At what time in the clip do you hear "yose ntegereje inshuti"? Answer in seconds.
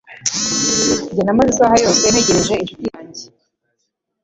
1.83-2.85